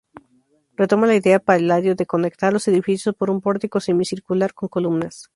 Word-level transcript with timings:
Retoma 0.77 1.05
la 1.05 1.13
idea 1.13 1.37
Palladio 1.37 1.93
de 1.93 2.07
conectar 2.07 2.51
los 2.51 2.67
edificios 2.67 3.13
por 3.13 3.29
un 3.29 3.39
pórtico 3.39 3.79
semicircular 3.79 4.51
con 4.55 4.67
columnas. 4.67 5.29